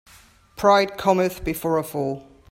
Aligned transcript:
Pride 0.55 0.97
cometh 0.97 1.43
before 1.43 1.77
a 1.77 1.83
fall. 1.83 2.27